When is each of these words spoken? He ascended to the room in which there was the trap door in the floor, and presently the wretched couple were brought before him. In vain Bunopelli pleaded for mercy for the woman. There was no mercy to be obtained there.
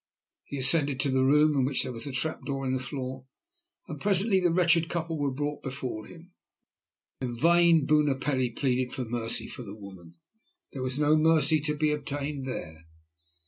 He 0.45 0.57
ascended 0.57 0.99
to 1.01 1.11
the 1.11 1.23
room 1.23 1.55
in 1.55 1.63
which 1.63 1.83
there 1.83 1.91
was 1.91 2.05
the 2.05 2.11
trap 2.11 2.43
door 2.43 2.65
in 2.65 2.73
the 2.73 2.79
floor, 2.79 3.27
and 3.87 4.01
presently 4.01 4.39
the 4.39 4.49
wretched 4.51 4.89
couple 4.89 5.19
were 5.19 5.29
brought 5.29 5.61
before 5.61 6.07
him. 6.07 6.31
In 7.21 7.35
vain 7.37 7.85
Bunopelli 7.85 8.49
pleaded 8.49 8.91
for 8.91 9.05
mercy 9.05 9.47
for 9.47 9.61
the 9.61 9.75
woman. 9.75 10.15
There 10.73 10.81
was 10.81 10.97
no 10.99 11.15
mercy 11.15 11.59
to 11.61 11.77
be 11.77 11.91
obtained 11.91 12.47
there. 12.47 12.87